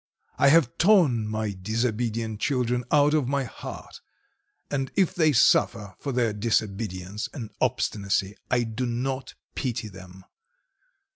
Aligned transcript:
I 0.39 0.47
have 0.47 0.79
torn 0.79 1.27
my 1.27 1.51
disobedient 1.51 2.39
children 2.39 2.83
out 2.91 3.13
of 3.13 3.27
my 3.27 3.43
heart, 3.43 4.01
and 4.71 4.91
if 4.95 5.13
they 5.13 5.31
suffer 5.31 5.93
for 5.99 6.11
their 6.11 6.33
disobedience 6.33 7.29
and 7.33 7.51
obstinacy 7.61 8.35
I 8.49 8.63
do 8.63 8.87
not 8.87 9.35
pity 9.53 9.89
them. 9.89 10.25